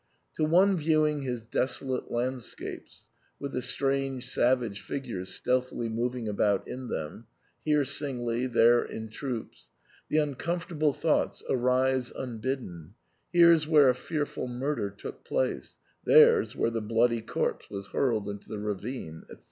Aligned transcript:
To 0.37 0.43
one 0.43 0.77
viewing 0.77 1.21
his 1.21 1.43
desolate 1.43 2.09
land 2.09 2.41
scapes, 2.41 3.07
with 3.39 3.51
the 3.51 3.61
strange 3.61 4.27
savage 4.27 4.81
figures 4.81 5.31
stealthily 5.31 5.89
mov 5.89 6.15
ing 6.15 6.27
about 6.27 6.67
in 6.67 6.87
them, 6.87 7.27
here 7.63 7.85
singly, 7.85 8.47
there 8.47 8.83
in 8.83 9.09
troops, 9.09 9.69
the 10.09 10.17
un 10.17 10.33
comfortable 10.33 10.91
thoughts 10.93 11.43
arise 11.51 12.09
unbidden," 12.17 12.95
Here's 13.31 13.67
where 13.67 13.89
a 13.89 13.93
fearful 13.95 14.47
murder 14.47 14.89
took 14.89 15.23
place, 15.23 15.77
there's 16.03 16.55
where 16.55 16.71
the 16.71 16.81
bloody 16.81 17.21
corpse 17.21 17.69
was 17.69 17.85
hurled 17.89 18.27
into 18.27 18.49
the 18.49 18.57
ravine," 18.57 19.21
etc. 19.25 19.39